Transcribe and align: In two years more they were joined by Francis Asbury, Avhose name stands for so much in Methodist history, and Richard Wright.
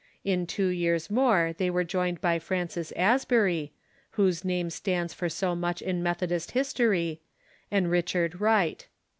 In 0.23 0.47
two 0.47 0.69
years 0.69 1.11
more 1.11 1.53
they 1.55 1.69
were 1.69 1.83
joined 1.83 2.21
by 2.21 2.39
Francis 2.39 2.91
Asbury, 2.95 3.71
Avhose 4.17 4.43
name 4.43 4.71
stands 4.71 5.13
for 5.13 5.29
so 5.29 5.55
much 5.55 5.79
in 5.79 6.01
Methodist 6.01 6.53
history, 6.57 7.21
and 7.69 7.91
Richard 7.91 8.41
Wright. 8.41 8.87